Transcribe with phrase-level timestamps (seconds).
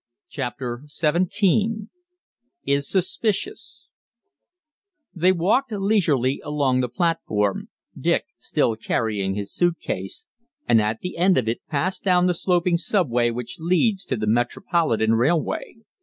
[0.29, 1.89] CHAPTER XVII
[2.65, 3.85] IS SUSPICIOUS
[5.13, 10.25] They walked leisurely along the platform, Dick still carrying his suit case,
[10.67, 14.15] and at the end of it passed down the sloping sub way which leads to
[14.17, 15.75] the Metropolitan Railway.